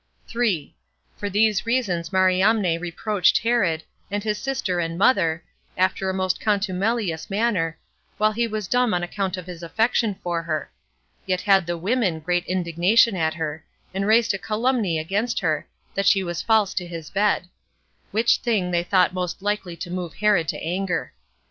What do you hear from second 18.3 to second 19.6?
thing they thought most